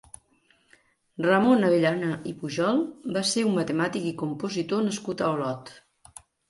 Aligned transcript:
Ramon 1.25 1.67
Avellana 1.67 2.09
i 2.31 2.35
Pujol 2.41 2.83
va 3.19 3.25
ser 3.35 3.47
un 3.53 3.57
matemàtic 3.61 4.11
i 4.15 4.19
compositor 4.27 4.85
nascut 4.91 5.27
a 5.29 5.35
Olot. 5.39 5.77